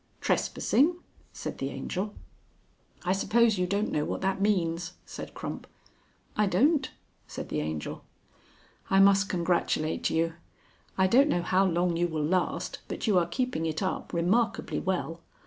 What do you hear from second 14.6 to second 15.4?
well.